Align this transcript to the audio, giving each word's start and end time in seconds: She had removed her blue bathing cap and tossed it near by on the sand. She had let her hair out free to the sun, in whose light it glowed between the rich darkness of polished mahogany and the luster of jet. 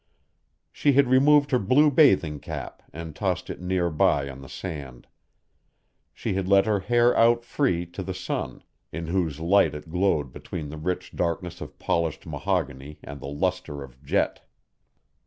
She 0.71 0.93
had 0.93 1.05
removed 1.09 1.51
her 1.51 1.59
blue 1.59 1.91
bathing 1.91 2.39
cap 2.39 2.81
and 2.91 3.15
tossed 3.15 3.51
it 3.51 3.61
near 3.61 3.91
by 3.91 4.29
on 4.31 4.41
the 4.41 4.49
sand. 4.49 5.05
She 6.11 6.33
had 6.33 6.47
let 6.47 6.65
her 6.65 6.79
hair 6.79 7.15
out 7.15 7.45
free 7.45 7.85
to 7.85 8.01
the 8.01 8.15
sun, 8.15 8.63
in 8.91 9.09
whose 9.09 9.39
light 9.39 9.75
it 9.75 9.91
glowed 9.91 10.31
between 10.33 10.69
the 10.69 10.77
rich 10.77 11.11
darkness 11.15 11.61
of 11.61 11.77
polished 11.77 12.25
mahogany 12.25 12.97
and 13.03 13.19
the 13.21 13.27
luster 13.27 13.83
of 13.83 14.01
jet. 14.03 14.41